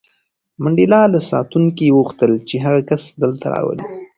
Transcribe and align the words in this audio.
منډېلا 0.63 1.01
له 1.13 1.19
ساتونکي 1.31 1.85
وغوښتل 1.91 2.31
چې 2.47 2.55
هغه 2.65 2.79
کس 2.89 3.03
دلته 3.21 3.45
راولي. 3.53 3.83